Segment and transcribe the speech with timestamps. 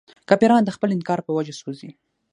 [0.29, 1.89] کافران د خپل انکار په وجه سوځي.